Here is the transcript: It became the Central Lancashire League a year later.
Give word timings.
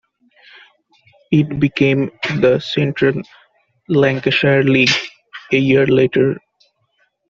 It 1.31 1.59
became 1.59 2.09
the 2.39 2.57
Central 2.57 3.21
Lancashire 3.87 4.63
League 4.63 4.89
a 5.51 5.57
year 5.57 5.85
later. 5.85 6.37